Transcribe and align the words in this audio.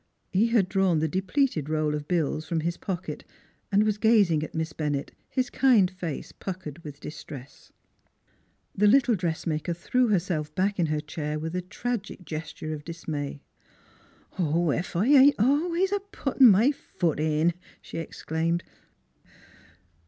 He 0.31 0.47
had 0.47 0.67
drawn 0.67 0.97
the 0.97 1.07
depleted 1.07 1.69
roll 1.69 1.93
of 1.93 2.07
bills 2.07 2.47
from 2.47 2.61
his 2.61 2.75
pocket 2.75 3.23
and 3.71 3.83
was 3.83 3.99
gazing 3.99 4.41
at 4.41 4.55
Miss 4.55 4.73
Bennett, 4.73 5.11
his 5.29 5.51
kind 5.51 5.91
face 5.91 6.31
puckered 6.31 6.79
with 6.79 6.99
distress. 6.99 7.71
120 8.73 8.73
NEIGHBORS 8.73 8.81
The 8.81 8.97
little 8.97 9.15
dressmaker 9.15 9.73
threw 9.75 10.07
herself 10.07 10.55
back 10.55 10.79
in 10.79 10.87
her 10.87 11.01
chair 11.01 11.37
with 11.37 11.55
a 11.55 11.61
tragic 11.61 12.25
gesture 12.25 12.73
of 12.73 12.83
dismay." 12.83 13.43
Ef 14.39 14.95
I 14.95 15.05
ain't 15.05 15.35
always 15.37 15.91
a 15.91 15.99
puttin' 15.99 16.47
my 16.49 16.71
foot 16.71 17.19
in!" 17.19 17.53
she 17.83 17.99
exclaimed. 17.99 18.63